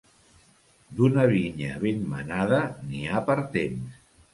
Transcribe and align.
D'una 1.01 1.27
vinya 1.35 1.77
ben 1.85 2.03
menada 2.17 2.67
n'hi 2.89 3.07
ha 3.15 3.27
per 3.33 3.41
temps. 3.59 4.07